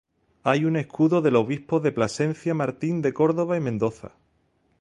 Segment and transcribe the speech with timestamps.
[0.41, 4.13] Hay un escudo del obispo de Plasencia Martín de Córdoba y Mendoza.